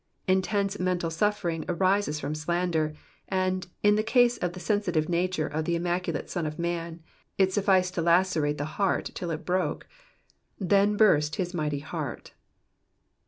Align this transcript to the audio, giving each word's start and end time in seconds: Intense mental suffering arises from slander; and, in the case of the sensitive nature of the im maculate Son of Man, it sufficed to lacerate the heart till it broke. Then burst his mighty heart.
Intense 0.27 0.79
mental 0.79 1.11
suffering 1.11 1.63
arises 1.69 2.19
from 2.19 2.33
slander; 2.33 2.95
and, 3.27 3.67
in 3.83 3.97
the 3.97 4.01
case 4.01 4.37
of 4.39 4.53
the 4.53 4.59
sensitive 4.59 5.07
nature 5.07 5.45
of 5.45 5.65
the 5.65 5.75
im 5.75 5.83
maculate 5.83 6.27
Son 6.27 6.47
of 6.47 6.57
Man, 6.57 7.03
it 7.37 7.53
sufficed 7.53 7.93
to 7.93 8.01
lacerate 8.01 8.57
the 8.57 8.65
heart 8.81 9.11
till 9.13 9.29
it 9.29 9.45
broke. 9.45 9.87
Then 10.57 10.97
burst 10.97 11.35
his 11.35 11.53
mighty 11.53 11.81
heart. 11.81 12.33